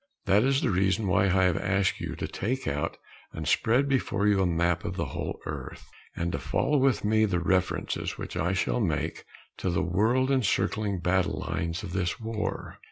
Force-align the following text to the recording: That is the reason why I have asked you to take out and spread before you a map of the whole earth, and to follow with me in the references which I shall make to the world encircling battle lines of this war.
That 0.25 0.41
is 0.43 0.61
the 0.61 0.71
reason 0.71 1.05
why 1.05 1.25
I 1.25 1.43
have 1.43 1.57
asked 1.57 1.99
you 1.99 2.15
to 2.15 2.27
take 2.27 2.67
out 2.67 2.97
and 3.33 3.47
spread 3.47 3.87
before 3.87 4.25
you 4.25 4.41
a 4.41 4.47
map 4.47 4.83
of 4.83 4.95
the 4.95 5.05
whole 5.05 5.39
earth, 5.45 5.87
and 6.15 6.31
to 6.31 6.39
follow 6.39 6.79
with 6.79 7.05
me 7.05 7.21
in 7.21 7.29
the 7.29 7.39
references 7.39 8.17
which 8.17 8.35
I 8.35 8.53
shall 8.53 8.79
make 8.79 9.25
to 9.57 9.69
the 9.69 9.83
world 9.83 10.31
encircling 10.31 11.01
battle 11.01 11.45
lines 11.47 11.83
of 11.83 11.93
this 11.93 12.19
war. 12.19 12.79